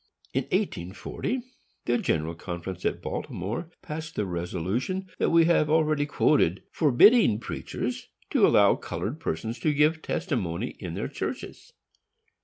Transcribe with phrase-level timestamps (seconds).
[0.33, 1.43] In 1840,
[1.85, 8.07] the General Conference at Baltimore passed the resolution that we have already quoted, forbidding preachers
[8.31, 11.73] to allow colored persons to give testimony in their churches.